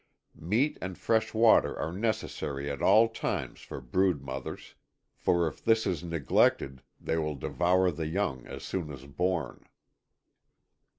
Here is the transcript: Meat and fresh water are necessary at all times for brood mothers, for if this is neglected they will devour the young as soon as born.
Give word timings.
Meat 0.33 0.79
and 0.81 0.97
fresh 0.97 1.31
water 1.31 1.77
are 1.77 1.91
necessary 1.91 2.71
at 2.71 2.81
all 2.81 3.07
times 3.07 3.59
for 3.61 3.79
brood 3.79 4.23
mothers, 4.23 4.73
for 5.15 5.45
if 5.47 5.63
this 5.63 5.85
is 5.85 6.03
neglected 6.03 6.81
they 6.99 7.19
will 7.19 7.35
devour 7.35 7.91
the 7.91 8.07
young 8.07 8.47
as 8.47 8.63
soon 8.63 8.91
as 8.91 9.05
born. 9.05 9.63